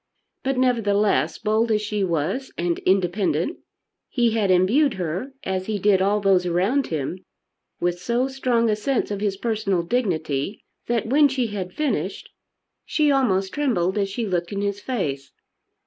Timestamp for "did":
5.77-6.01